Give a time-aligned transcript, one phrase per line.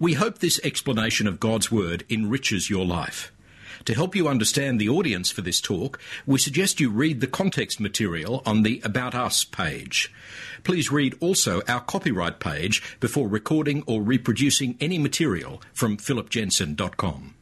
[0.00, 3.30] We hope this explanation of God's Word enriches your life.
[3.84, 7.80] To help you understand the audience for this talk, we suggest you read the context
[7.80, 10.10] material on the About Us page.
[10.64, 17.34] Please read also our copyright page before recording or reproducing any material from philipjensen.com.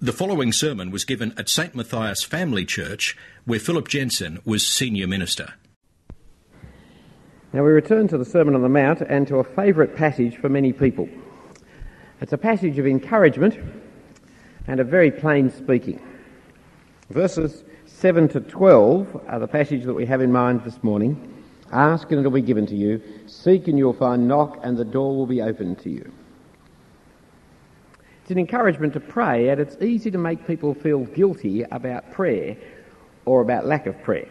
[0.00, 1.74] The following sermon was given at St.
[1.74, 5.52] Matthias Family Church, where Philip Jensen was senior minister.
[7.52, 10.48] Now we return to the Sermon on the Mount and to a favourite passage for
[10.48, 11.06] many people.
[12.20, 13.56] It's a passage of encouragement
[14.66, 16.02] and of very plain speaking.
[17.10, 21.44] Verses 7 to 12 are the passage that we have in mind this morning.
[21.70, 23.00] Ask and it will be given to you.
[23.26, 24.26] Seek and you'll find.
[24.26, 26.12] Knock and the door will be opened to you.
[28.22, 32.56] It's an encouragement to pray, and it's easy to make people feel guilty about prayer
[33.26, 34.28] or about lack of prayer.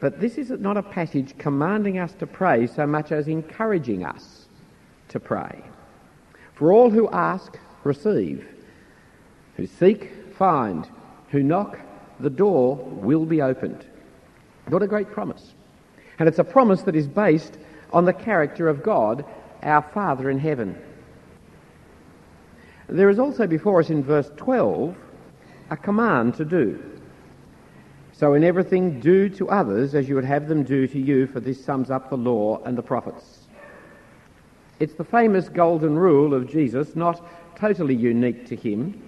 [0.00, 4.46] But this is not a passage commanding us to pray so much as encouraging us
[5.08, 5.62] to pray.
[6.54, 8.46] For all who ask, receive.
[9.56, 10.88] Who seek, find.
[11.30, 11.78] Who knock,
[12.20, 13.84] the door will be opened.
[14.68, 15.54] What a great promise.
[16.18, 17.58] And it's a promise that is based
[17.92, 19.24] on the character of God,
[19.62, 20.78] our Father in heaven.
[22.88, 24.96] There is also before us in verse 12
[25.70, 26.82] a command to do.
[28.12, 31.40] So in everything do to others as you would have them do to you, for
[31.40, 33.43] this sums up the law and the prophets.
[34.80, 37.24] It's the famous golden rule of Jesus, not
[37.56, 39.00] totally unique to him,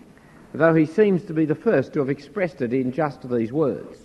[0.55, 3.99] though he seems to be the first to have expressed it in just these words.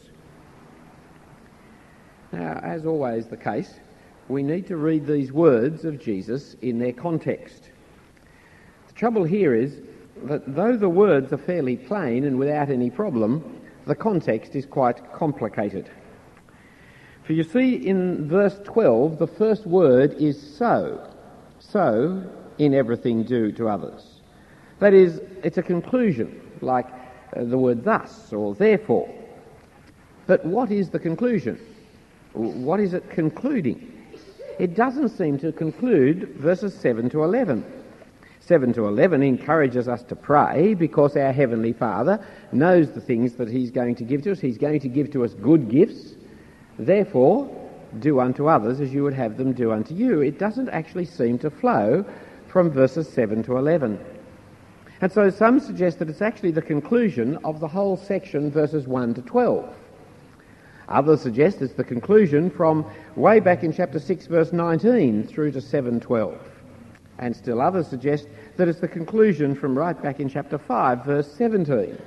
[2.32, 3.80] Now, as always the case,
[4.28, 7.70] we need to read these words of Jesus in their context.
[8.88, 9.82] The trouble here is
[10.24, 15.12] that though the words are fairly plain and without any problem, the context is quite
[15.14, 15.90] complicated.
[17.24, 21.11] For you see, in verse 12, the first word is so.
[21.62, 22.24] So,
[22.58, 24.22] in everything do to others.
[24.80, 26.88] That is, it's a conclusion, like
[27.36, 29.14] uh, the word thus or therefore.
[30.28, 31.60] But what is the conclusion?
[32.34, 33.88] What is it concluding?
[34.60, 37.66] It doesn't seem to conclude verses 7 to 11.
[38.40, 43.50] 7 to 11 encourages us to pray because our Heavenly Father knows the things that
[43.50, 44.40] He's going to give to us.
[44.40, 46.16] He's going to give to us good gifts.
[46.80, 47.61] Therefore,
[48.00, 50.22] do unto others as you would have them do unto you.
[50.22, 52.06] It doesn't actually seem to flow
[52.48, 54.00] from verses 7 to 11.
[55.02, 59.16] And so some suggest that it's actually the conclusion of the whole section, verses 1
[59.16, 59.76] to 12.
[60.90, 62.86] Others suggest it's the conclusion from
[63.16, 66.38] way back in chapter 6, verse 19 through to 7.12.
[67.18, 71.32] And still others suggest that it's the conclusion from right back in chapter 5, verse
[71.32, 71.98] 17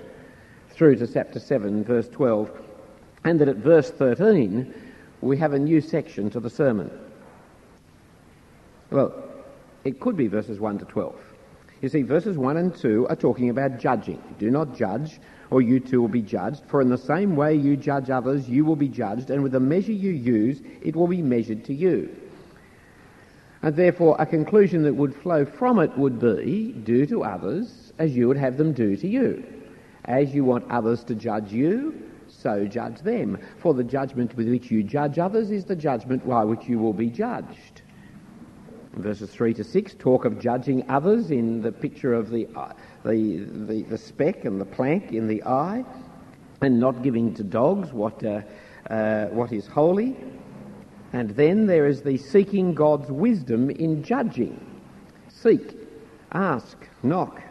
[0.70, 2.50] through to chapter 7, verse 12.
[3.24, 4.74] And that at verse 13,
[5.24, 6.90] we have a new section to the sermon.
[8.90, 9.14] Well,
[9.84, 11.14] it could be verses 1 to 12.
[11.80, 14.22] You see, verses 1 and 2 are talking about judging.
[14.38, 15.20] Do not judge,
[15.50, 16.62] or you too will be judged.
[16.66, 19.60] For in the same way you judge others, you will be judged, and with the
[19.60, 22.14] measure you use, it will be measured to you.
[23.62, 28.14] And therefore, a conclusion that would flow from it would be do to others as
[28.14, 29.42] you would have them do to you.
[30.04, 32.03] As you want others to judge you,
[32.44, 33.38] so judge them.
[33.58, 36.92] For the judgment with which you judge others is the judgment by which you will
[36.92, 37.80] be judged.
[38.92, 42.74] Verses 3 to 6 talk of judging others in the picture of the, uh,
[43.04, 45.84] the, the, the, speck and the plank in the eye,
[46.60, 48.42] and not giving to dogs what, uh,
[48.90, 50.14] uh, what is holy.
[51.14, 54.60] And then there is the seeking God's wisdom in judging.
[55.28, 55.76] Seek,
[56.32, 57.42] ask, knock,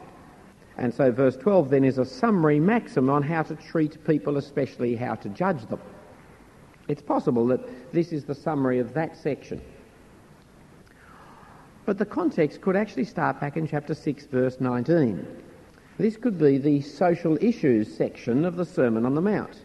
[0.77, 4.95] and so verse 12 then is a summary maxim on how to treat people, especially
[4.95, 5.79] how to judge them.
[6.87, 9.61] It's possible that this is the summary of that section.
[11.85, 15.25] But the context could actually start back in chapter 6, verse 19.
[15.97, 19.63] This could be the social issues section of the Sermon on the Mount.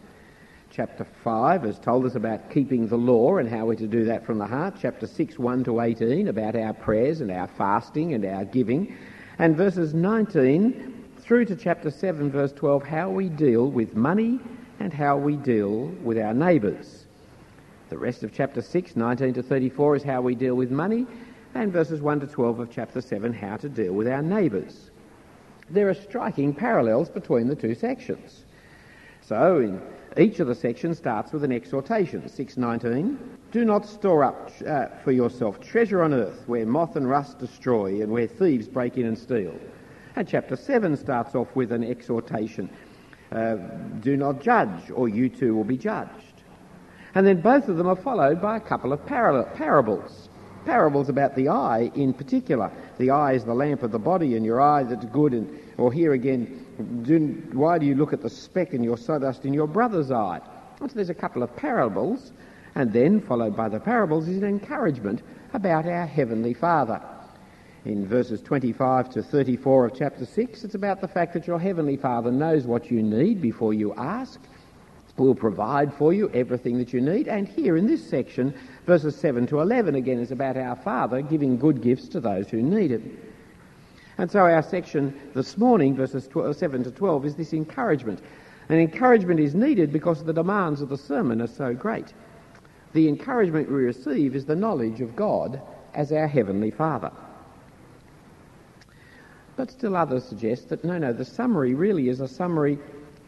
[0.69, 4.25] Chapter 5 has told us about keeping the law and how we're to do that
[4.25, 4.75] from the heart.
[4.79, 8.95] Chapter 6, 1 to 18, about our prayers and our fasting and our giving.
[9.39, 10.88] And verses 19
[11.29, 14.39] through to chapter 7, verse 12, how we deal with money
[14.79, 17.05] and how we deal with our neighbours.
[17.89, 21.05] The rest of chapter 6, 19 to 34, is how we deal with money,
[21.53, 24.89] and verses 1 to 12 of chapter 7, how to deal with our neighbours.
[25.69, 28.45] There are striking parallels between the two sections.
[29.21, 29.79] So, in
[30.17, 32.27] each of the sections starts with an exhortation.
[32.27, 33.19] 619,
[33.51, 38.01] do not store up uh, for yourself treasure on earth where moth and rust destroy
[38.01, 39.53] and where thieves break in and steal.
[40.19, 42.69] And chapter 7 starts off with an exhortation
[43.31, 43.55] uh,
[44.01, 46.43] do not judge, or you too will be judged.
[47.15, 50.27] And then both of them are followed by a couple of parables.
[50.65, 52.69] parables about the eye in particular.
[52.97, 55.33] The eye is the lamp of the body, and your eye that's good.
[55.33, 56.65] And or here again,
[57.03, 60.41] do, why do you look at the speck in your sawdust in your brother's eye?
[60.79, 62.33] So there's a couple of parables,
[62.75, 65.21] and then followed by the parables is an encouragement
[65.53, 67.01] about our heavenly Father.
[67.85, 71.95] In verses 25 to 34 of chapter 6, it's about the fact that your heavenly
[71.95, 74.39] Father knows what you need before you ask
[75.19, 77.27] will provide for you everything that you need.
[77.27, 78.53] And here in this section,
[78.85, 82.61] verses 7 to 11 again is about our Father giving good gifts to those who
[82.61, 83.01] need it.
[84.17, 88.21] And so our section this morning, verses 12, uh, 7 to 12, is this encouragement.
[88.69, 92.13] And encouragement is needed because the demands of the sermon are so great.
[92.93, 95.61] The encouragement we receive is the knowledge of God
[95.93, 97.11] as our Heavenly Father.
[99.59, 102.79] But still others suggest that no, no, the summary really is a summary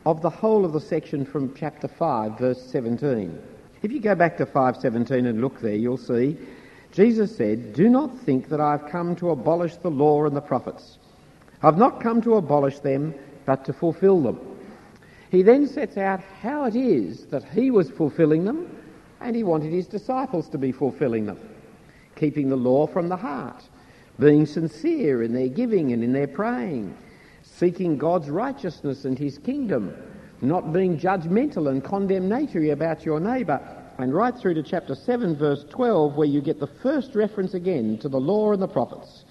[0.05, 3.37] of the whole of the section from chapter 5, verse 17.
[3.83, 6.37] If you go back to 5:17 and look there, you'll see
[6.93, 10.99] Jesus said, "Do not think that I've come to abolish the law and the prophets.
[11.63, 13.13] I've not come to abolish them,
[13.45, 14.39] but to fulfill them."
[15.31, 18.69] He then sets out how it is that he was fulfilling them,
[19.19, 21.39] and he wanted his disciples to be fulfilling them,
[22.15, 23.67] keeping the law from the heart,
[24.21, 26.95] being sincere in their giving and in their praying,
[27.41, 29.93] seeking God's righteousness and his kingdom,
[30.41, 33.59] not being judgmental and condemnatory about your neighbour.
[33.97, 37.97] And right through to chapter 7, verse 12, where you get the first reference again
[37.97, 39.25] to the law and the prophets.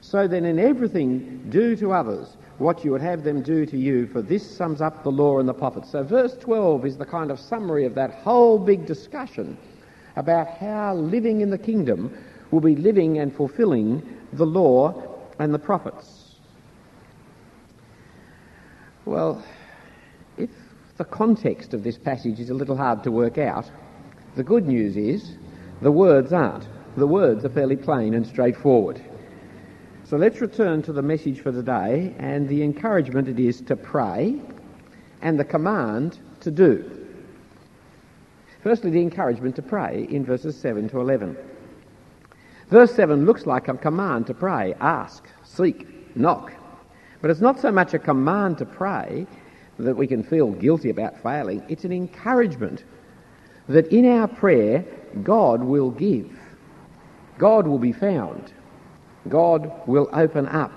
[0.00, 4.08] So then, in everything, do to others what you would have them do to you,
[4.08, 5.90] for this sums up the law and the prophets.
[5.90, 9.56] So, verse 12 is the kind of summary of that whole big discussion
[10.16, 12.12] about how living in the kingdom
[12.52, 14.02] will be living and fulfilling
[14.34, 15.02] the law
[15.40, 16.36] and the prophets.
[19.04, 19.42] Well,
[20.36, 20.50] if
[20.98, 23.68] the context of this passage is a little hard to work out,
[24.36, 25.36] the good news is
[25.80, 26.68] the words aren't.
[26.96, 29.02] The words are fairly plain and straightforward.
[30.04, 34.38] So let's return to the message for today and the encouragement it is to pray
[35.22, 36.98] and the command to do.
[38.62, 41.36] Firstly, the encouragement to pray in verses 7 to 11.
[42.72, 46.54] Verse 7 looks like a command to pray ask, seek, knock.
[47.20, 49.26] But it's not so much a command to pray
[49.78, 52.84] that we can feel guilty about failing, it's an encouragement
[53.68, 54.86] that in our prayer,
[55.22, 56.34] God will give.
[57.36, 58.54] God will be found.
[59.28, 60.72] God will open up.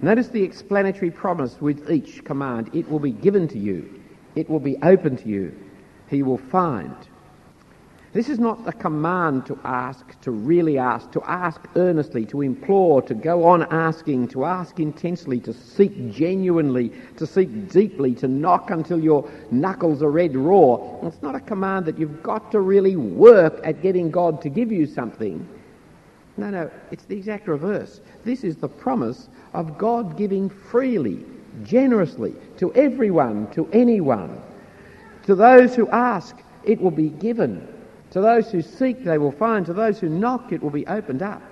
[0.00, 2.70] Notice the explanatory promise with each command.
[2.72, 4.00] It will be given to you.
[4.36, 5.58] It will be open to you.
[6.08, 6.94] He will find.
[8.16, 13.02] This is not a command to ask, to really ask, to ask earnestly, to implore,
[13.02, 18.70] to go on asking, to ask intensely, to seek genuinely, to seek deeply, to knock
[18.70, 20.78] until your knuckles are red raw.
[21.02, 24.72] It's not a command that you've got to really work at getting God to give
[24.72, 25.46] you something.
[26.38, 28.00] No, no, it's the exact reverse.
[28.24, 31.22] This is the promise of God giving freely,
[31.64, 34.40] generously, to everyone, to anyone.
[35.24, 36.34] To those who ask,
[36.64, 37.74] it will be given.
[38.16, 39.66] To those who seek, they will find.
[39.66, 41.42] To those who knock, it will be opened up.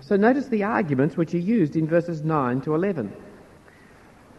[0.00, 3.10] So notice the arguments which are used in verses 9 to 11.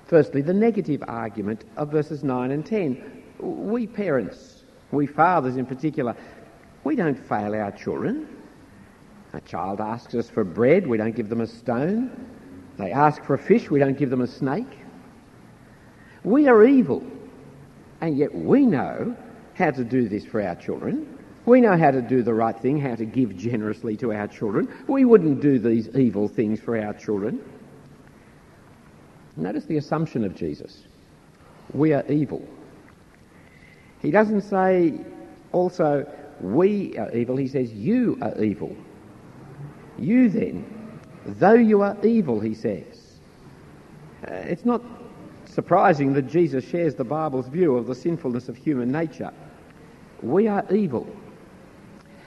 [0.05, 3.23] Firstly, the negative argument of verses 9 and 10.
[3.39, 6.15] We parents, we fathers in particular,
[6.83, 8.27] we don't fail our children.
[9.33, 12.11] A child asks us for bread, we don't give them a stone.
[12.77, 14.81] They ask for a fish, we don't give them a snake.
[16.23, 17.03] We are evil,
[18.01, 19.17] and yet we know
[19.57, 21.17] how to do this for our children.
[21.45, 24.67] We know how to do the right thing, how to give generously to our children.
[24.87, 27.41] We wouldn't do these evil things for our children.
[29.35, 30.83] Notice the assumption of Jesus.
[31.73, 32.47] We are evil.
[34.01, 34.99] He doesn't say
[35.51, 36.05] also,
[36.41, 37.37] we are evil.
[37.37, 38.75] He says, you are evil.
[39.97, 43.19] You then, though you are evil, he says.
[44.27, 44.83] Uh, it's not
[45.45, 49.31] surprising that Jesus shares the Bible's view of the sinfulness of human nature.
[50.21, 51.07] We are evil.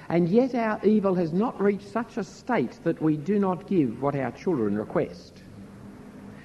[0.09, 4.03] And yet our evil has not reached such a state that we do not give
[4.03, 5.43] what our children request.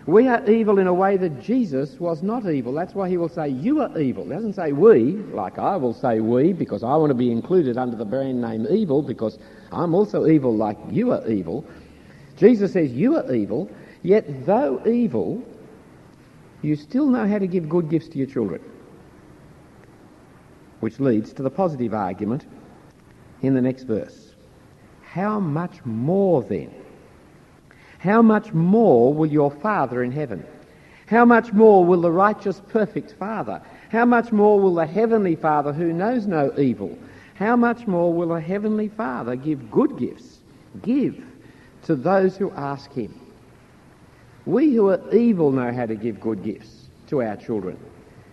[0.06, 2.74] We are evil in a way that Jesus was not evil.
[2.74, 4.26] That's why he will say, You are evil.
[4.26, 7.76] He doesn't say we, like I will say we, because I want to be included
[7.76, 9.40] under the brand name evil, because
[9.72, 11.66] I'm also evil like you are evil.
[12.38, 13.68] Jesus says, You are evil,
[14.04, 15.44] yet though evil,
[16.62, 18.62] you still know how to give good gifts to your children
[20.86, 22.46] which leads to the positive argument
[23.42, 24.36] in the next verse.
[25.02, 26.72] How much more then?
[27.98, 30.46] How much more will your Father in heaven?
[31.08, 33.64] How much more will the righteous, perfect Father?
[33.90, 36.96] How much more will the Heavenly Father who knows no evil?
[37.36, 40.40] how much more will a heavenly Father give good gifts,
[40.84, 41.22] give
[41.84, 43.20] to those who ask him?
[44.46, 47.78] We who are evil know how to give good gifts to our children.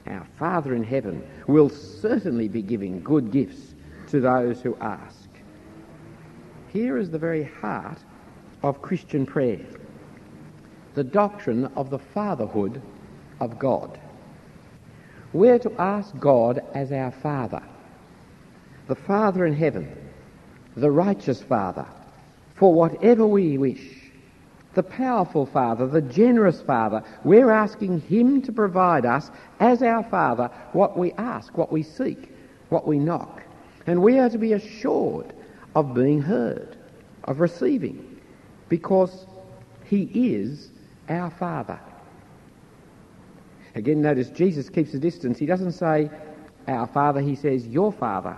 [0.07, 3.75] Our Father in heaven will certainly be giving good gifts
[4.09, 5.29] to those who ask.
[6.69, 7.99] Here is the very heart
[8.63, 9.61] of Christian prayer
[10.95, 12.83] the doctrine of the fatherhood
[13.41, 13.99] of God.
[15.33, 17.63] We're to ask God as our Father,
[18.89, 19.97] the Father in heaven,
[20.77, 21.87] the righteous Father,
[22.55, 24.02] for whatever we wish
[24.75, 27.03] the powerful Father, the generous Father.
[27.25, 32.31] We're asking Him to provide us, as our Father, what we ask, what we seek,
[32.69, 33.43] what we knock.
[33.87, 35.33] And we are to be assured
[35.75, 36.77] of being heard,
[37.25, 38.21] of receiving,
[38.69, 39.27] because
[39.85, 40.03] He
[40.35, 40.71] is
[41.09, 41.79] our Father.
[43.75, 45.39] Again, notice Jesus keeps a distance.
[45.39, 46.11] He doesn't say,
[46.69, 48.37] Our Father, He says, Your Father.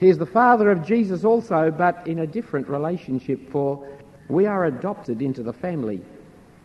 [0.00, 3.88] He is the Father of Jesus also, but in a different relationship, for
[4.28, 6.00] we are adopted into the family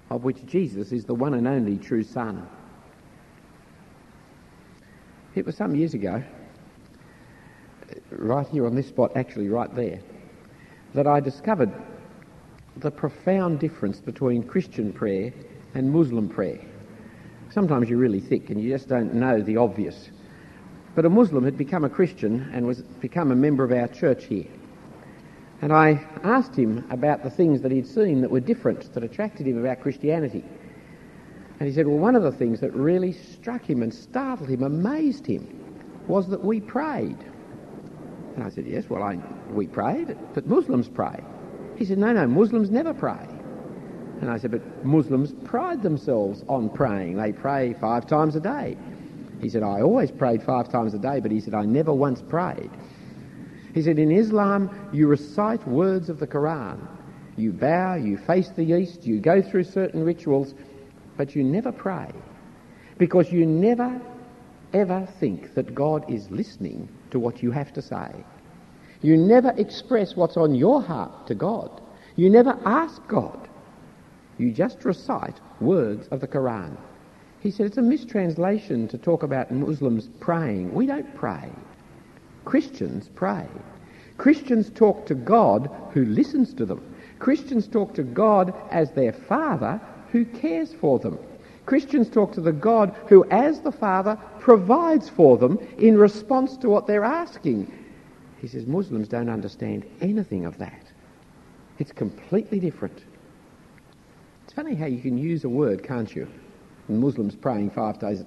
[0.09, 2.47] of which Jesus is the one and only true Son.
[5.35, 6.23] It was some years ago,
[8.11, 9.99] right here on this spot, actually right there,
[10.93, 11.71] that I discovered
[12.77, 15.33] the profound difference between Christian prayer
[15.73, 16.59] and Muslim prayer.
[17.49, 20.09] Sometimes you're really thick and you just don't know the obvious.
[20.95, 24.25] But a Muslim had become a Christian and was become a member of our church
[24.25, 24.47] here.
[25.63, 29.47] And I asked him about the things that he'd seen that were different, that attracted
[29.47, 30.43] him about Christianity.
[31.57, 34.61] And he said, Well, one of the things that really struck him and startled him,
[34.61, 35.47] amazed him,
[36.05, 37.15] was that we prayed.
[38.35, 39.17] And I said, Yes, well, I,
[39.51, 41.23] we prayed, but Muslims pray.
[41.77, 43.25] He said, No, no, Muslims never pray.
[44.19, 47.15] And I said, But Muslims pride themselves on praying.
[47.15, 48.75] They pray five times a day.
[49.39, 52.21] He said, I always prayed five times a day, but he said, I never once
[52.21, 52.69] prayed.
[53.73, 56.79] He said, In Islam, you recite words of the Quran.
[57.35, 60.53] You bow, you face the east, you go through certain rituals,
[61.17, 62.11] but you never pray.
[62.99, 63.99] Because you never,
[64.73, 68.23] ever think that God is listening to what you have to say.
[69.01, 71.81] You never express what's on your heart to God.
[72.15, 73.49] You never ask God.
[74.37, 76.77] You just recite words of the Quran.
[77.39, 80.73] He said it's a mistranslation to talk about Muslims praying.
[80.73, 81.51] We don't pray.
[82.45, 83.47] Christians pray.
[84.17, 86.95] Christians talk to God who listens to them.
[87.19, 89.79] Christians talk to God as their Father
[90.11, 91.17] who cares for them.
[91.65, 96.69] Christians talk to the God who, as the Father, provides for them in response to
[96.69, 97.71] what they're asking.
[98.41, 100.91] He says Muslims don't understand anything of that.
[101.79, 103.03] It's completely different.
[104.43, 106.27] It's funny how you can use a word, can't you?
[106.89, 108.23] And Muslims praying five days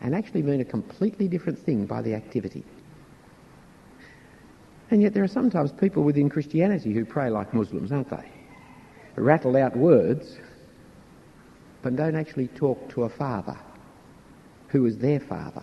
[0.00, 2.64] and actually mean a completely different thing by the activity.
[4.90, 8.30] And yet there are sometimes people within Christianity who pray like Muslims, aren't they?
[9.16, 10.38] Rattle out words,
[11.82, 13.56] but don't actually talk to a father
[14.68, 15.62] who is their father,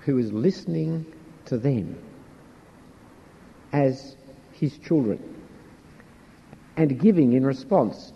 [0.00, 1.06] who is listening
[1.46, 1.98] to them
[3.72, 4.16] as
[4.52, 5.36] his children
[6.76, 8.12] and giving in response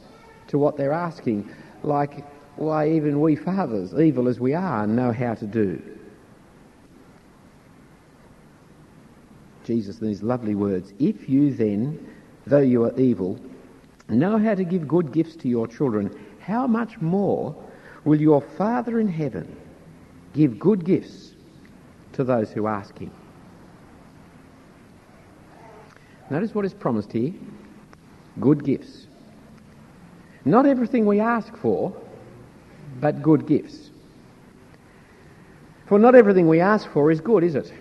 [0.48, 1.50] to what they're asking,
[1.82, 2.24] like
[2.56, 5.80] why even we fathers, evil as we are, know how to do.
[9.70, 12.12] Jesus in these lovely words, If you then,
[12.44, 13.38] though you are evil,
[14.08, 17.54] know how to give good gifts to your children, how much more
[18.04, 19.56] will your Father in heaven
[20.32, 21.34] give good gifts
[22.14, 23.12] to those who ask him?
[26.30, 27.32] Notice what is promised here
[28.40, 29.06] good gifts.
[30.44, 31.94] Not everything we ask for,
[33.00, 33.90] but good gifts.
[35.86, 37.72] For not everything we ask for is good, is it?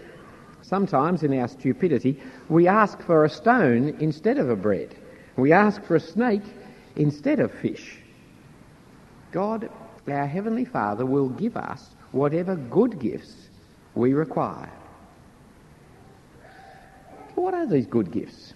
[0.69, 4.95] Sometimes in our stupidity, we ask for a stone instead of a bread.
[5.35, 6.43] We ask for a snake
[6.95, 7.97] instead of fish.
[9.31, 9.67] God,
[10.07, 13.49] our Heavenly Father, will give us whatever good gifts
[13.95, 14.71] we require.
[17.33, 18.53] What are these good gifts?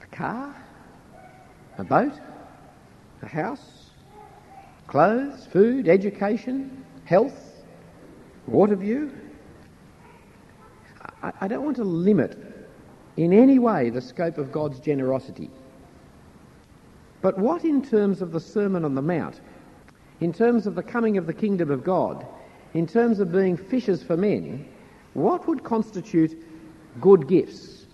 [0.00, 0.54] A car?
[1.78, 2.12] A boat?
[3.22, 3.90] A house?
[4.86, 5.48] Clothes?
[5.52, 5.88] Food?
[5.88, 6.84] Education?
[7.04, 7.34] Health?
[8.46, 9.10] Water view?
[11.22, 12.36] I, I don't want to limit
[13.16, 15.50] in any way the scope of God's generosity.
[17.20, 19.40] But what, in terms of the Sermon on the Mount,
[20.20, 22.26] in terms of the coming of the kingdom of God,
[22.74, 24.68] in terms of being fishers for men,
[25.14, 26.36] what would constitute
[27.00, 27.86] good gifts?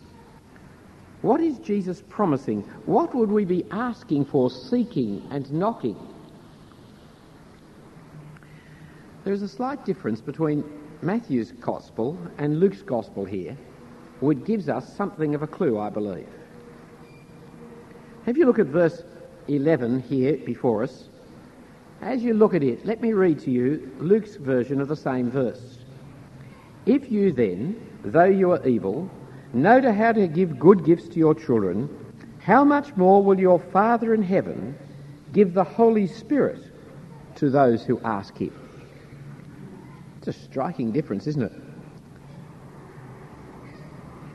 [1.23, 2.62] What is Jesus promising?
[2.85, 5.97] What would we be asking for, seeking, and knocking?
[9.25, 10.62] There is a slight difference between
[11.04, 13.56] Matthew's Gospel and Luke's Gospel here,
[14.20, 16.26] which gives us something of a clue, I believe.
[18.26, 19.02] If you look at verse
[19.49, 21.08] 11 here before us,
[22.00, 25.30] as you look at it, let me read to you Luke's version of the same
[25.30, 25.78] verse.
[26.87, 29.11] If you then, though you are evil,
[29.52, 31.88] know how to give good gifts to your children,
[32.38, 34.75] how much more will your Father in heaven
[35.34, 36.62] give the Holy Spirit
[37.37, 38.63] to those who ask him?
[40.26, 41.52] It's a striking difference, isn't it?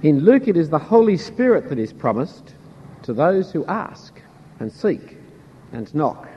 [0.04, 2.54] In Luke, it is the Holy Spirit that is promised
[3.02, 4.22] to those who ask
[4.60, 5.18] and seek
[5.72, 6.28] and knock.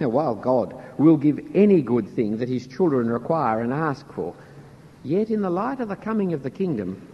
[0.00, 4.34] Now, while God will give any good thing that his children require and ask for,
[5.02, 7.08] yet in the light of the coming of the kingdom,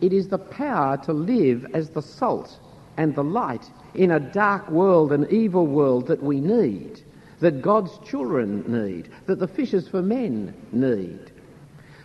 [0.00, 2.58] it is the power to live as the salt
[2.96, 7.04] and the light in a dark world, an evil world that we need,
[7.40, 11.32] that God's children need, that the fishers for men need.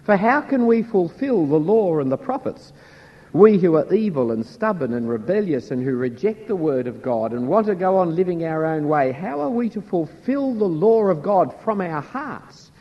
[0.03, 2.73] For how can we fulfill the law and the prophets
[3.33, 7.31] we who are evil and stubborn and rebellious and who reject the word of God
[7.31, 10.65] and want to go on living our own way, how are we to fulfill the
[10.65, 12.71] law of God from our hearts?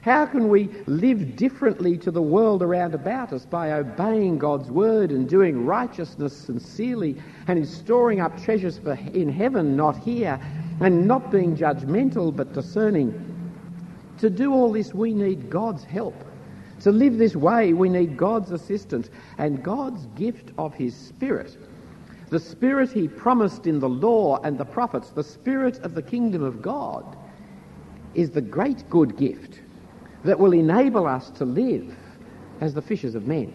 [0.00, 5.12] How can we live differently to the world around about us by obeying God's word
[5.12, 8.78] and doing righteousness sincerely and in storing up treasures
[9.14, 10.40] in heaven, not here,
[10.80, 13.28] and not being judgmental but discerning?
[14.18, 16.14] To do all this, we need God's help.
[16.80, 21.56] To live this way, we need God's assistance and God's gift of His Spirit.
[22.30, 26.42] The Spirit He promised in the law and the prophets, the Spirit of the kingdom
[26.42, 27.16] of God,
[28.14, 29.60] is the great good gift
[30.24, 31.94] that will enable us to live
[32.60, 33.52] as the fishers of men,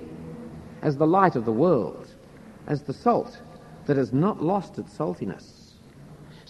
[0.82, 2.08] as the light of the world,
[2.68, 3.42] as the salt
[3.86, 5.57] that has not lost its saltiness.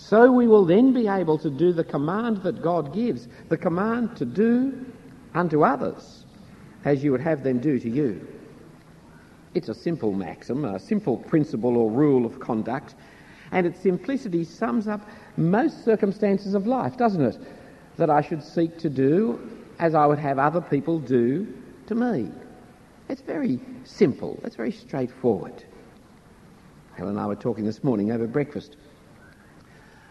[0.08, 4.16] So we will then be able to do the command that God gives, the command
[4.16, 4.86] to do
[5.34, 6.24] unto others
[6.86, 8.26] as you would have them do to you.
[9.54, 12.96] It's a simple maxim, a simple principle or rule of conduct,
[13.52, 17.38] and its simplicity sums up most circumstances of life, doesn't it?
[17.98, 19.38] That I should seek to do
[19.78, 21.54] as I would have other people do
[21.88, 22.32] to me.
[23.10, 25.66] It's very simple, it's very straightforward.
[26.96, 28.78] Helen and I were talking this morning over breakfast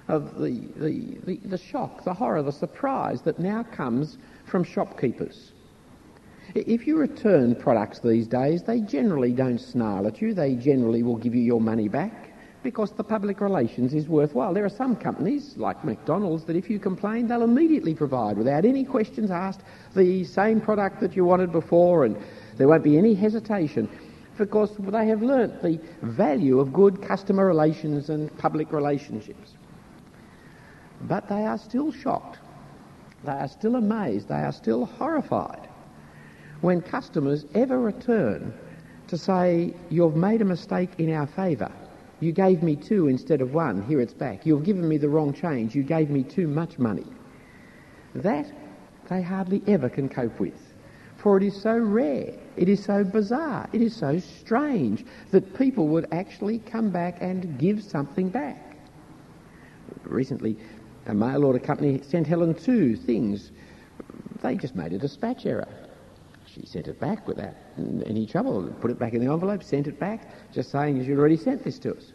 [0.08, 5.52] of the, the, the, the shock, the horror, the surprise that now comes from shopkeepers
[6.56, 10.32] if you return products these days, they generally don't snarl at you.
[10.32, 14.54] They generally will give you your money back because the public relations is worthwhile.
[14.54, 18.84] There are some companies, like McDonald's, that if you complain, they'll immediately provide, without any
[18.84, 19.60] questions asked,
[19.94, 22.16] the same product that you wanted before, and
[22.56, 23.88] there won't be any hesitation
[24.38, 29.55] because they have learnt the value of good customer relations and public relationships.
[31.02, 32.38] But they are still shocked.
[33.24, 34.28] They are still amazed.
[34.28, 35.68] They are still horrified
[36.60, 38.52] when customers ever return
[39.08, 41.70] to say, You've made a mistake in our favour.
[42.20, 43.82] You gave me two instead of one.
[43.82, 44.46] Here it's back.
[44.46, 45.74] You've given me the wrong change.
[45.74, 47.06] You gave me too much money.
[48.14, 48.50] That
[49.08, 50.74] they hardly ever can cope with.
[51.18, 55.88] For it is so rare, it is so bizarre, it is so strange that people
[55.88, 58.76] would actually come back and give something back.
[60.04, 60.56] Recently,
[61.06, 63.52] a mail order company sent Helen two things.
[64.42, 65.68] They just made a dispatch error.
[66.46, 67.54] She sent it back without
[68.06, 71.36] any trouble, put it back in the envelope, sent it back, just saying you'd already
[71.36, 72.12] sent this to us.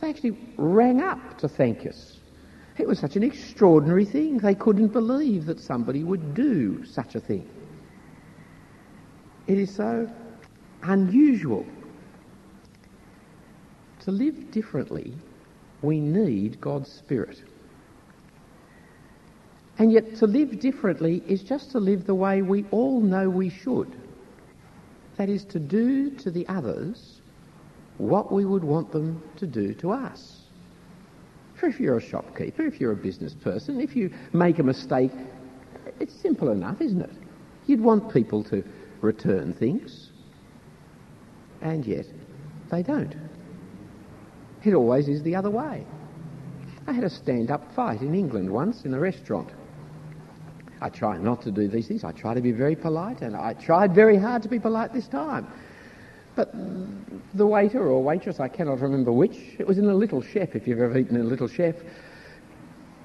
[0.00, 2.18] They actually rang up to thank us.
[2.78, 4.38] It was such an extraordinary thing.
[4.38, 7.48] They couldn't believe that somebody would do such a thing.
[9.46, 10.10] It is so
[10.82, 11.66] unusual.
[14.00, 15.12] To live differently,
[15.82, 17.42] we need God's Spirit.
[19.82, 23.50] And yet to live differently is just to live the way we all know we
[23.50, 23.92] should.
[25.16, 27.20] That is to do to the others
[27.98, 30.42] what we would want them to do to us.
[31.56, 35.10] For if you're a shopkeeper, if you're a business person, if you make a mistake,
[35.98, 37.16] it's simple enough, isn't it?
[37.66, 38.62] You'd want people to
[39.00, 40.10] return things.
[41.60, 42.06] And yet,
[42.70, 43.16] they don't.
[44.62, 45.84] It always is the other way.
[46.86, 49.50] I had a stand-up fight in England once in a restaurant.
[50.82, 52.02] I try not to do these things.
[52.02, 55.06] I try to be very polite, and I tried very hard to be polite this
[55.06, 55.46] time.
[56.34, 56.52] But
[57.34, 60.66] the waiter or waitress, I cannot remember which, it was in a Little Chef, if
[60.66, 61.76] you've ever eaten in a Little Chef,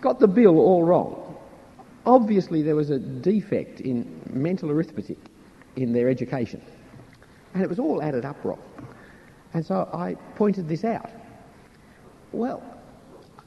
[0.01, 1.37] got the bill all wrong.
[2.07, 5.19] Obviously, there was a defect in mental arithmetic
[5.75, 6.61] in their education,
[7.53, 8.61] and it was all added up wrong.
[9.53, 11.11] And so I pointed this out.
[12.31, 12.63] Well,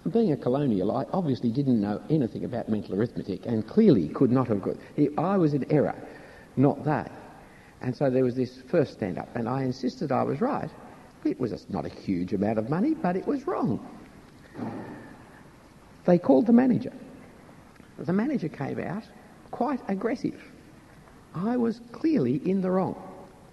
[0.09, 4.49] being a colonial, I obviously didn't know anything about mental arithmetic and clearly could not
[4.49, 4.77] have got.
[5.19, 5.95] I was in error.
[6.57, 7.07] not they.
[7.83, 10.71] And so there was this first stand up, and I insisted I was right.
[11.25, 13.87] It was not a huge amount of money, but it was wrong.
[16.07, 16.93] They called the manager.
[17.99, 19.05] The manager came out
[19.51, 20.43] quite aggressive.
[21.35, 22.97] I was clearly in the wrong.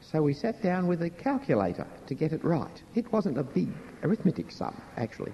[0.02, 2.82] So we sat down with a calculator to get it right.
[2.96, 3.70] It wasn't a big
[4.04, 5.34] arithmetic sum, actually.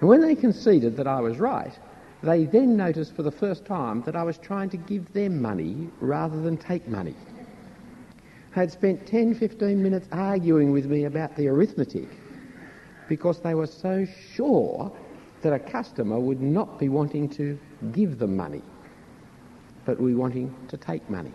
[0.00, 1.78] And when they conceded that I was right,
[2.22, 5.88] they then noticed for the first time that I was trying to give them money
[6.00, 7.14] rather than take money.
[8.54, 12.08] They had spent 10, 15 minutes arguing with me about the arithmetic
[13.08, 14.92] because they were so sure
[15.42, 17.58] that a customer would not be wanting to
[17.92, 18.62] give them money,
[19.84, 21.32] but be wanting to take money.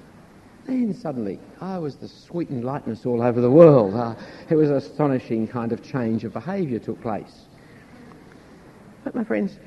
[0.65, 3.93] Then suddenly, I was the sweetened lightness all over the world.
[3.93, 4.15] Uh,
[4.49, 7.45] it was an astonishing kind of change of behaviour took place.
[9.05, 9.59] But my friends,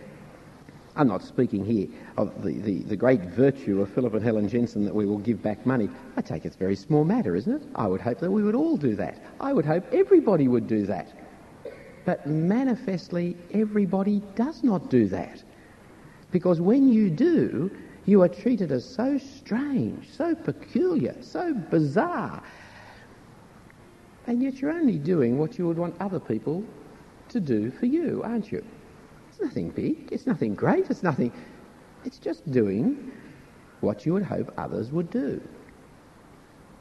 [0.97, 4.85] I'm not speaking here of the, the, the, great virtue of Philip and Helen Jensen
[4.85, 5.89] that we will give back money.
[6.17, 7.69] I take it's a very small matter, isn't it?
[7.77, 9.23] I would hope that we would all do that.
[9.41, 11.13] I would hope everybody would do that.
[12.05, 15.41] But manifestly, everybody does not do that.
[16.33, 17.71] Because when you do,
[18.07, 22.43] you are treated as so strange, so peculiar, so bizarre.
[24.27, 26.65] And yet you're only doing what you would want other people
[27.29, 28.65] to do for you, aren't you?
[29.39, 31.33] It's nothing big, it's nothing great, it's nothing.
[32.05, 33.13] It's just doing
[33.81, 35.41] what you would hope others would do.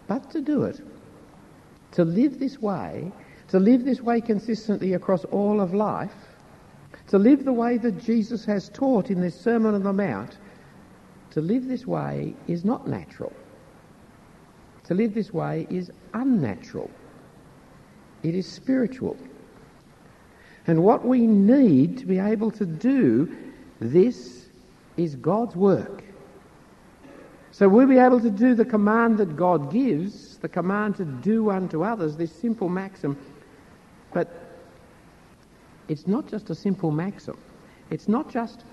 [0.08, 0.82] But to do it,
[1.92, 3.12] to live this way,
[3.50, 6.16] to live this way consistently across all of life,
[7.10, 10.38] to live the way that Jesus has taught in this Sermon on the Mount,
[11.32, 13.34] to live this way is not natural.
[14.86, 16.90] To live this way is unnatural.
[18.24, 19.16] It is spiritual.
[20.68, 23.36] And what we need to be able to do
[23.80, 24.48] this
[24.98, 26.04] is God's work.
[27.52, 31.50] So we'll be able to do the command that God gives, the command to do
[31.50, 33.18] unto others, this simple maxim.
[34.14, 34.30] But
[35.88, 37.38] it's not just a simple maxim.
[37.90, 38.64] It's not just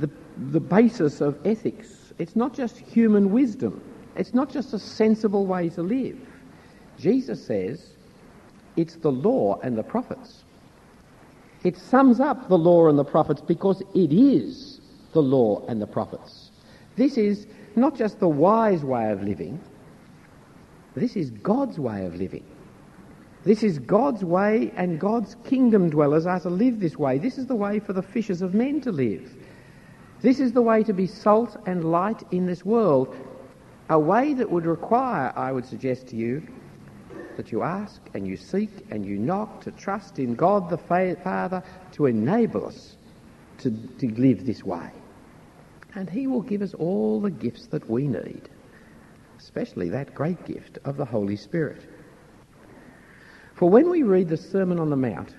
[0.00, 2.12] the the basis of ethics.
[2.18, 3.82] It's not just human wisdom.
[4.16, 6.18] It's not just a sensible way to live.
[6.98, 7.95] Jesus says
[8.76, 10.44] it's the law and the prophets.
[11.64, 14.80] It sums up the law and the prophets because it is
[15.12, 16.50] the law and the prophets.
[16.96, 19.60] This is not just the wise way of living,
[20.94, 22.44] this is God's way of living.
[23.44, 27.18] This is God's way, and God's kingdom dwellers are to live this way.
[27.18, 29.30] This is the way for the fishers of men to live.
[30.20, 33.14] This is the way to be salt and light in this world,
[33.88, 36.42] a way that would require, I would suggest to you,
[37.36, 41.62] that you ask and you seek and you knock to trust in God the Father
[41.92, 42.96] to enable us
[43.58, 44.90] to, to live this way.
[45.94, 48.48] And He will give us all the gifts that we need,
[49.38, 51.82] especially that great gift of the Holy Spirit.
[53.54, 55.34] For when we read the Sermon on the Mount,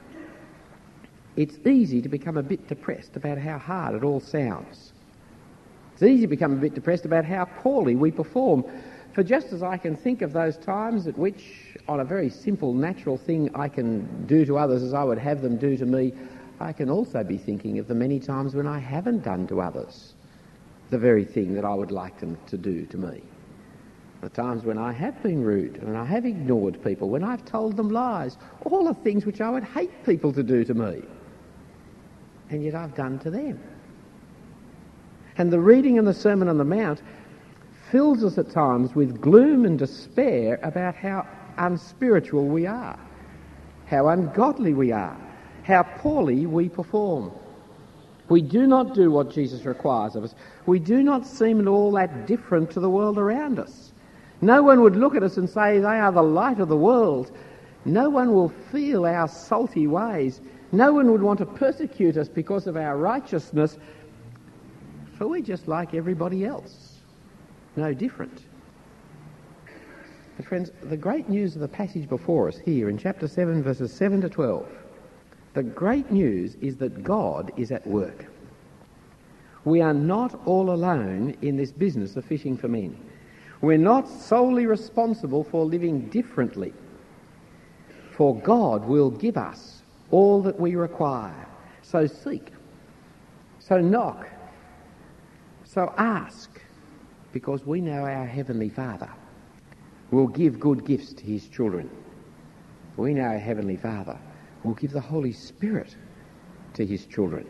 [1.35, 4.91] it's easy to become a bit depressed about how hard it all sounds.
[5.93, 8.63] It's easy to become a bit depressed about how poorly we perform.
[9.17, 12.71] For just as I can think of those times at which, on a very simple,
[12.71, 16.13] natural thing I can do to others as I would have them do to me,
[16.59, 20.13] I can also be thinking of the many times when I haven't done to others
[20.91, 23.23] the very thing that I would like them to do to me.
[24.21, 27.75] The times when I have been rude, when I have ignored people, when I've told
[27.75, 31.01] them lies, all the things which I would hate people to do to me
[32.51, 33.59] and yet I've done to them.
[35.39, 37.01] And the reading and the Sermon on the Mount
[37.91, 41.25] fills us at times with gloom and despair about how
[41.57, 42.99] unspiritual we are,
[43.85, 45.17] how ungodly we are,
[45.63, 47.31] how poorly we perform.
[48.29, 50.35] We do not do what Jesus requires of us.
[50.65, 53.93] We do not seem at all that different to the world around us.
[54.41, 57.31] No one would look at us and say they are the light of the world.
[57.85, 60.41] No one will feel our salty ways.
[60.71, 63.77] No one would want to persecute us because of our righteousness,
[65.17, 66.86] for we're just like everybody else,
[67.77, 68.45] no different.
[70.35, 73.91] But, friends, the great news of the passage before us here in chapter 7, verses
[73.91, 74.67] 7 to 12,
[75.53, 78.25] the great news is that God is at work.
[79.65, 82.97] We are not all alone in this business of fishing for men.
[83.61, 86.73] We're not solely responsible for living differently.
[88.11, 91.47] For God will give us all that we require.
[91.81, 92.51] So seek.
[93.59, 94.29] So knock.
[95.65, 96.61] So ask,
[97.31, 99.09] because we know our Heavenly Father
[100.11, 101.89] will give good gifts to His children.
[102.95, 104.17] We know our Heavenly Father
[104.63, 105.95] will give the Holy Spirit
[106.73, 107.45] to His children.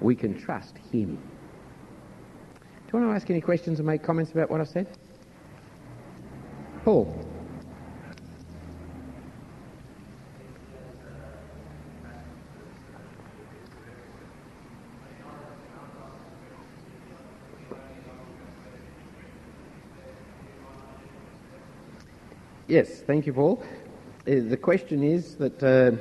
[0.00, 1.16] We can trust Him.
[1.16, 4.86] Do you want to ask any questions or make comments about what I said?
[6.84, 7.25] Paul.
[22.76, 23.62] Yes, thank you, Paul.
[24.28, 25.92] Uh, the question is that uh,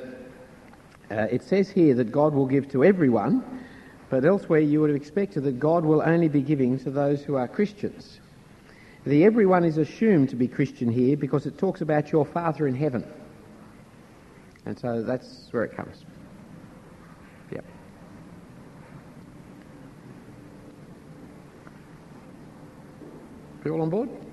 [1.09, 3.63] uh, it says here that God will give to everyone,
[4.09, 7.35] but elsewhere you would have expected that God will only be giving to those who
[7.35, 8.19] are Christians.
[9.05, 12.75] The everyone is assumed to be Christian here because it talks about your Father in
[12.75, 13.09] heaven.
[14.65, 16.03] And so that's where it comes.
[17.53, 17.63] Yep.
[23.63, 24.24] You all on board?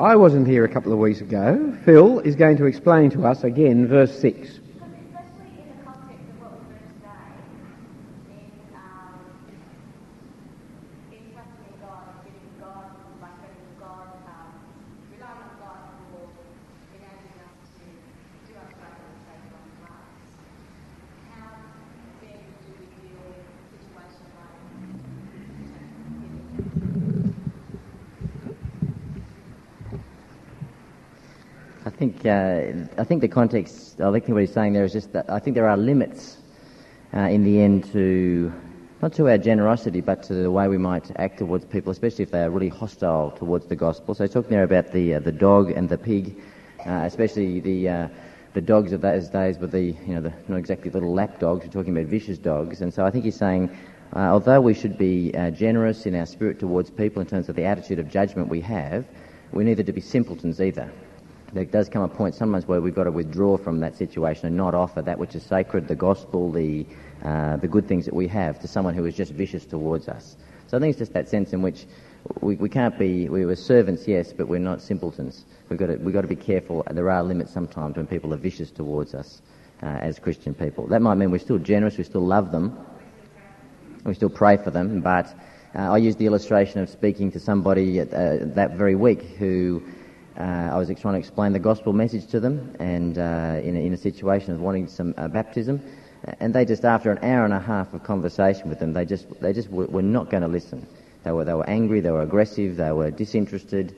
[0.00, 1.76] I wasn't here a couple of weeks ago.
[1.84, 4.48] Phil is going to explain to us again verse 6.
[32.26, 34.00] Uh, I think the context.
[34.00, 36.38] I think what he's saying there is just that I think there are limits
[37.14, 38.52] uh, in the end to
[39.02, 42.30] not to our generosity, but to the way we might act towards people, especially if
[42.30, 44.14] they are really hostile towards the gospel.
[44.14, 46.36] So he's talking there about the uh, the dog and the pig,
[46.86, 48.08] uh, especially the uh,
[48.54, 51.64] the dogs of those days were the you know the not exactly little lap dogs.
[51.64, 53.70] We're talking about vicious dogs, and so I think he's saying.
[54.12, 57.64] Uh, although we should be generous in our spirit towards people in terms of the
[57.64, 59.04] attitude of judgment we have,
[59.52, 60.90] we're neither to be simpletons either
[61.52, 64.56] there does come a point sometimes where we've got to withdraw from that situation and
[64.56, 66.86] not offer that which is sacred, the gospel, the,
[67.24, 70.36] uh, the good things that we have, to someone who is just vicious towards us.
[70.68, 71.86] So I think it's just that sense in which
[72.40, 75.44] we, we can't be, we were servants, yes, but we're not simpletons.
[75.68, 76.84] We've got, to, we've got to be careful.
[76.90, 79.42] There are limits sometimes when people are vicious towards us
[79.82, 80.86] uh, as Christian people.
[80.86, 82.78] That might mean we're still generous, we still love them,
[84.04, 85.34] we still pray for them, but
[85.74, 89.82] uh, I used the illustration of speaking to somebody uh, that very week who
[90.40, 93.92] I was trying to explain the gospel message to them, and uh, in, a, in,
[93.92, 95.80] a, situation of wanting some uh, baptism,
[96.40, 99.28] and they just after an hour and a half of conversation with them, they just
[99.40, 100.86] they just were, were not going to listen.
[101.24, 103.94] They were they were angry, they were aggressive, they were disinterested.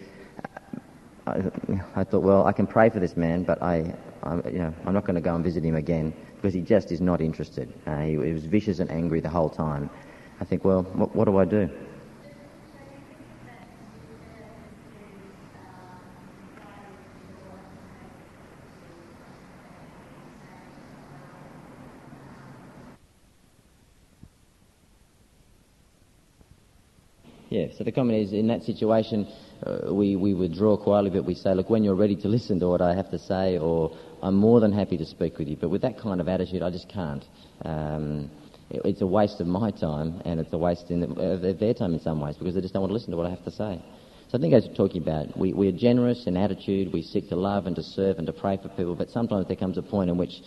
[1.26, 1.50] I,
[1.94, 4.94] I thought, well, I can pray for this man, but I, I you know, I'm
[4.94, 7.72] not going to go and visit him again because he just is not interested.
[7.86, 9.88] Uh, he, he was vicious and angry the whole time.
[10.40, 11.70] I think, well, what, what do I do?
[27.52, 29.28] Yeah, so the comment is in that situation,
[29.66, 32.68] uh, we, we withdraw quietly, but we say, look, when you're ready to listen to
[32.68, 35.56] what I have to say, or I'm more than happy to speak with you.
[35.56, 37.22] But with that kind of attitude, I just can't.
[37.66, 38.30] Um,
[38.70, 41.92] it, it's a waste of my time, and it's a waste the, of their time
[41.92, 43.50] in some ways, because they just don't want to listen to what I have to
[43.50, 43.84] say.
[44.28, 47.28] So I think as you're talking about, we, we are generous in attitude, we seek
[47.28, 49.82] to love and to serve and to pray for people, but sometimes there comes a
[49.82, 50.40] point in which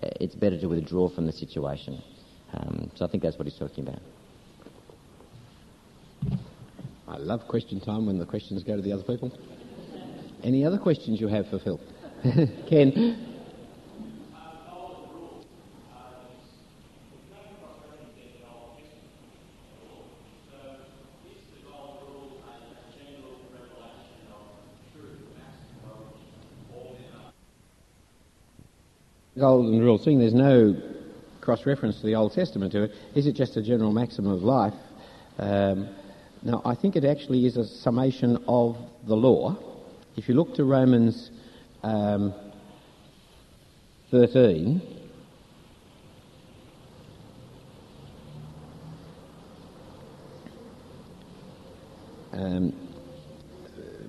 [0.00, 2.00] uh, it's better to withdraw from the situation.
[2.54, 4.00] Um, so I think that's what he's talking about.
[7.12, 9.30] I love question time when the questions go to the other people.
[10.42, 11.78] Any other questions you have for Phil?
[12.70, 13.28] Ken?
[29.38, 30.80] golden rule, seeing there's no
[31.40, 34.44] cross reference to the Old Testament to it, is it just a general maxim of
[34.44, 34.74] life?
[35.38, 35.88] Um,
[36.44, 38.76] now, I think it actually is a summation of
[39.06, 39.56] the law.
[40.16, 41.30] If you look to Romans
[41.84, 42.34] um,
[44.10, 44.82] 13,
[52.32, 52.72] um,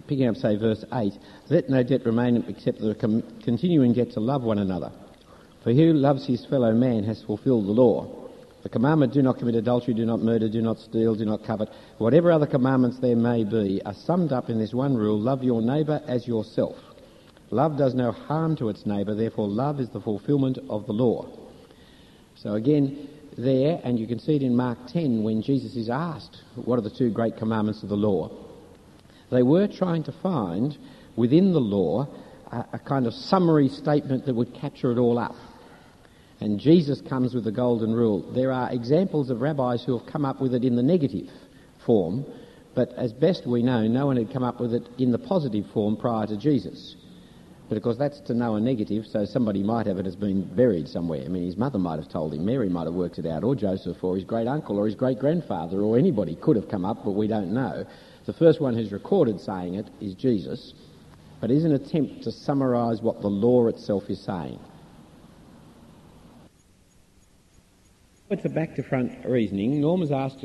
[0.08, 1.14] picking up, say, verse 8,
[1.52, 2.96] let no debt remain except the
[3.44, 4.92] continuing debt to love one another.
[5.64, 8.23] For who loves his fellow man has fulfilled the law.
[8.64, 11.68] The commandment, do not commit adultery, do not murder, do not steal, do not covet,
[11.98, 15.62] whatever other commandments there may be, are summed up in this one rule, love your
[15.62, 16.78] neighbour as yourself.
[17.52, 21.28] Love does no harm to its neighbour, therefore, love is the fulfilment of the law.
[22.36, 26.42] So, again, there, and you can see it in Mark 10 when Jesus is asked,
[26.56, 28.32] What are the two great commandments of the law?
[29.30, 30.78] They were trying to find
[31.18, 32.08] within the law
[32.52, 35.36] a, a kind of summary statement that would capture it all up.
[36.44, 38.22] And Jesus comes with the golden rule.
[38.34, 41.30] There are examples of rabbis who have come up with it in the negative
[41.86, 42.26] form,
[42.76, 45.66] but as best we know, no one had come up with it in the positive
[45.74, 46.98] form prior to Jesus.
[47.70, 50.44] But of course, that's to know a negative, so somebody might have it as been
[50.54, 51.22] buried somewhere.
[51.24, 53.56] I mean, his mother might have told him, Mary might have worked it out, or
[53.56, 57.06] Joseph, or his great uncle, or his great grandfather, or anybody could have come up,
[57.06, 57.86] but we don't know.
[58.26, 60.74] The first one who's recorded saying it is Jesus,
[61.40, 64.60] but it is an attempt to summarise what the law itself is saying.
[68.34, 69.80] It's a back to front reasoning.
[69.80, 70.44] Norm has asked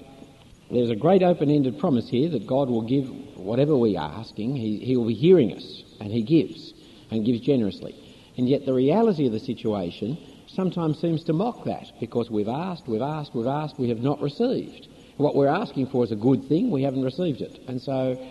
[0.70, 4.56] there's a great open ended promise here that God will give whatever we are asking,
[4.56, 6.74] he, he will be hearing us, and He gives,
[7.10, 7.94] and gives generously.
[8.36, 12.86] And yet the reality of the situation sometimes seems to mock that because we've asked,
[12.86, 14.86] we've asked, we've asked, we have not received.
[15.16, 17.58] What we're asking for is a good thing, we haven't received it.
[17.68, 18.22] And so,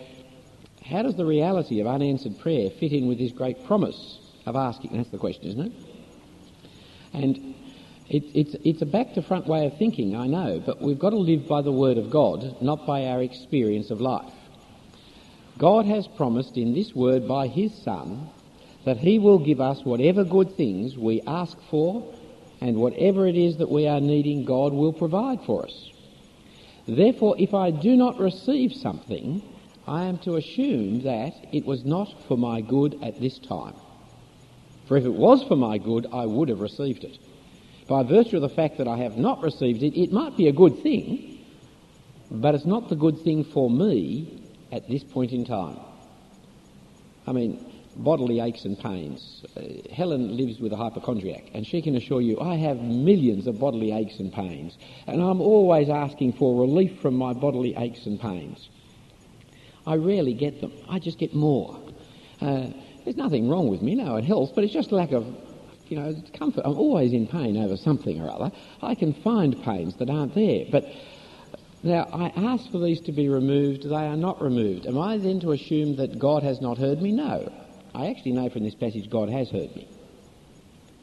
[0.86, 4.96] how does the reality of unanswered prayer fit in with this great promise of asking?
[4.96, 5.74] That's the question, isn't it?
[7.14, 7.56] And
[8.10, 11.10] it, it's, it's a back to front way of thinking, I know, but we've got
[11.10, 14.32] to live by the Word of God, not by our experience of life.
[15.58, 18.30] God has promised in this Word by His Son
[18.86, 22.14] that He will give us whatever good things we ask for
[22.62, 25.92] and whatever it is that we are needing, God will provide for us.
[26.88, 29.42] Therefore, if I do not receive something,
[29.86, 33.76] I am to assume that it was not for my good at this time.
[34.88, 37.18] For if it was for my good, I would have received it
[37.88, 40.52] by virtue of the fact that I have not received it, it might be a
[40.52, 41.40] good thing,
[42.30, 45.78] but it's not the good thing for me at this point in time.
[47.26, 49.44] I mean, bodily aches and pains.
[49.56, 49.62] Uh,
[49.94, 53.92] Helen lives with a hypochondriac, and she can assure you I have millions of bodily
[53.92, 58.70] aches and pains, and I'm always asking for relief from my bodily aches and pains.
[59.86, 60.74] I rarely get them.
[60.90, 61.80] I just get more.
[62.42, 62.68] Uh,
[63.04, 65.26] there's nothing wrong with me, now, it helps, but it's just lack of
[65.90, 66.62] you know, comfort.
[66.66, 68.52] I'm always in pain over something or other.
[68.82, 70.66] I can find pains that aren't there.
[70.72, 70.86] But
[71.84, 73.84] now I ask for these to be removed.
[73.84, 74.86] They are not removed.
[74.86, 77.12] Am I then to assume that God has not heard me?
[77.12, 77.52] No.
[77.94, 79.88] I actually know from this passage God has heard me.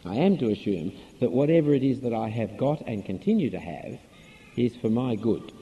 [0.05, 3.59] I am to assume that whatever it is that I have got and continue to
[3.59, 3.99] have
[4.57, 5.53] is for my good.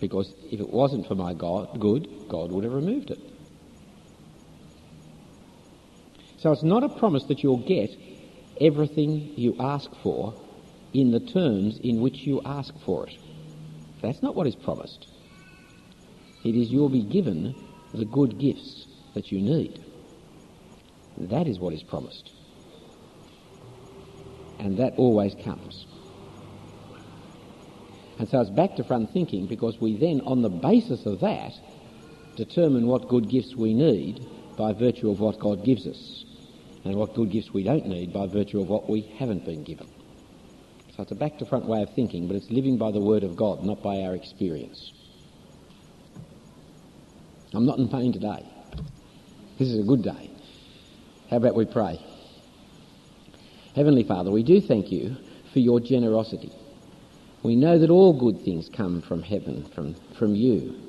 [0.00, 3.18] Because if it wasn't for my God, good, God would have removed it.
[6.44, 7.96] So it's not a promise that you'll get
[8.60, 10.34] everything you ask for
[10.92, 13.16] in the terms in which you ask for it.
[14.02, 15.06] That's not what is promised.
[16.44, 17.54] It is you'll be given
[17.94, 19.82] the good gifts that you need.
[21.16, 22.30] That is what is promised.
[24.58, 25.86] And that always comes.
[28.18, 31.54] And so it's back to front thinking because we then, on the basis of that,
[32.36, 34.20] determine what good gifts we need
[34.58, 36.24] by virtue of what God gives us
[36.84, 39.88] and what good gifts we don't need by virtue of what we haven't been given.
[40.96, 43.24] So it's a back to front way of thinking, but it's living by the Word
[43.24, 44.92] of God, not by our experience.
[47.52, 48.46] I'm not in pain today.
[49.58, 50.30] This is a good day.
[51.30, 52.00] How about we pray?
[53.74, 55.16] Heavenly Father, we do thank you
[55.52, 56.52] for your generosity.
[57.42, 60.83] We know that all good things come from heaven, from, from you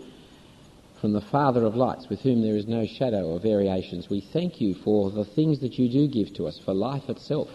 [1.06, 4.10] from the Father of lights, with whom there is no shadow or variations.
[4.10, 7.48] We thank you for the things that you do give to us, for life itself,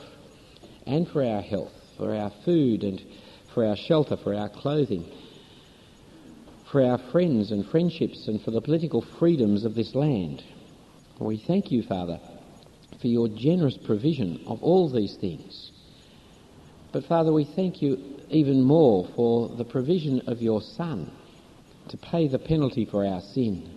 [0.87, 3.03] and for our health, for our food, and
[3.53, 5.05] for our shelter, for our clothing,
[6.71, 10.45] for our friends and friendships, and for the political freedoms of this land.
[11.19, 12.21] We thank you, Father,
[13.01, 15.73] for your generous provision of all these things.
[16.93, 21.11] But, Father, we thank you even more for the provision of your Son
[21.91, 23.69] to pay the penalty for our sin,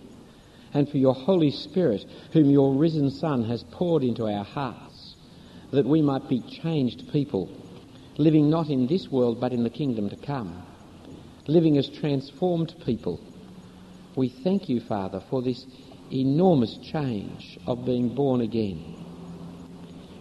[0.72, 5.14] and for your Holy Spirit, whom your risen Son has poured into our hearts,
[5.72, 7.48] that we might be changed people,
[8.16, 10.62] living not in this world but in the kingdom to come,
[11.46, 13.20] living as transformed people.
[14.16, 15.66] We thank you, Father, for this
[16.12, 19.04] enormous change of being born again.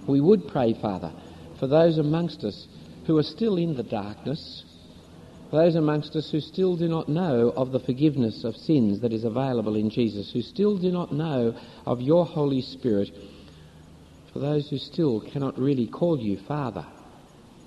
[0.08, 1.12] We would pray, Father,
[1.60, 2.68] for those amongst us
[3.06, 4.64] who are still in the darkness,
[5.54, 9.24] those amongst us who still do not know of the forgiveness of sins that is
[9.24, 13.12] available in Jesus, who still do not know of your Holy Spirit,
[14.32, 16.84] for those who still cannot really call you Father,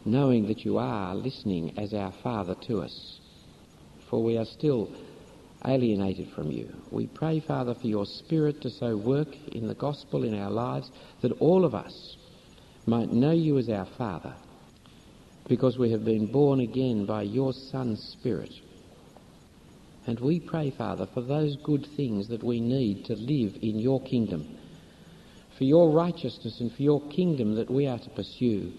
[0.04, 3.20] knowing that you are listening as our Father to us,
[4.10, 4.90] for we are still
[5.64, 6.74] alienated from you.
[6.90, 10.90] We pray, Father, for your Spirit to so work in the gospel in our lives
[11.22, 12.16] that all of us
[12.84, 14.34] might know you as our Father
[15.48, 18.52] because we have been born again by your Son's Spirit.
[20.06, 24.00] And we pray, Father, for those good things that we need to live in your
[24.02, 24.58] kingdom,
[25.56, 28.72] for your righteousness and for your kingdom that we are to pursue,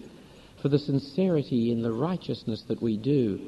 [0.60, 3.40] for the sincerity in the righteousness that we do,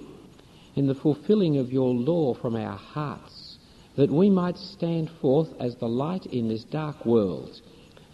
[0.75, 3.59] in the fulfilling of your law from our hearts,
[3.97, 7.61] that we might stand forth as the light in this dark world,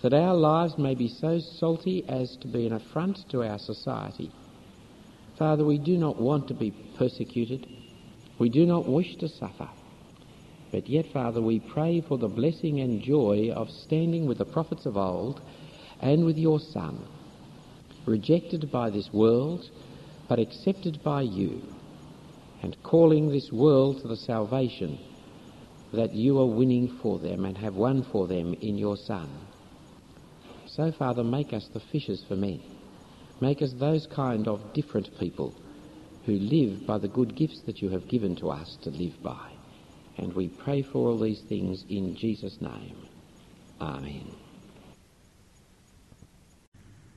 [0.03, 4.33] that our lives may be so salty as to be an affront to our society
[5.39, 7.67] Father, we do not want to be persecuted.
[8.39, 9.69] We do not wish to suffer.
[10.73, 14.87] But yet, Father, we pray for the blessing and joy of standing with the prophets
[14.87, 15.41] of old
[16.01, 17.07] and with your Son,
[18.07, 19.71] rejected by this world,
[20.29, 21.63] but accepted by you,
[22.63, 24.99] and calling this world to the salvation
[25.93, 29.31] that you are winning for them and have won for them in your Son.
[30.67, 32.61] So, Father, make us the fishers for men.
[33.41, 35.55] Make us those kind of different people
[36.25, 39.51] who live by the good gifts that you have given to us to live by.
[40.19, 42.97] And we pray for all these things in Jesus' name.
[43.81, 44.35] Amen.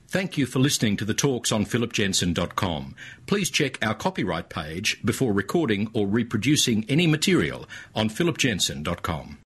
[0.08, 2.96] Thank you for listening to the talks on phillipjensen.com.
[3.26, 9.38] Please check our copyright page before recording or reproducing any material on phillipjensen.com.